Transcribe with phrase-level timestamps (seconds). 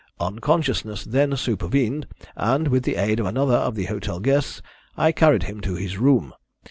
[0.19, 4.59] Unconsciousness then supervened, and, with the aid of another of the hotel guests,
[4.97, 6.33] I carried him to his room.